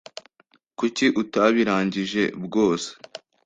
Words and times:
kuki 0.77 1.05
utabi 1.21 1.61
rangije 1.67 2.23
bwose 2.45 2.89